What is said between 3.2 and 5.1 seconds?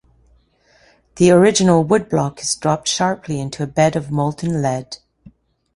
into a bed of molten lead.